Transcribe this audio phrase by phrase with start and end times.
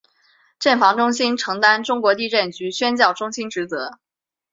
[0.57, 3.99] 震防中心承担中国地震局宣教中心职责。